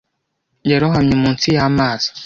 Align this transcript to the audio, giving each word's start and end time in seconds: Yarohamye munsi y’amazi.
Yarohamye 0.71 1.13
munsi 1.21 1.45
y’amazi. 1.57 2.09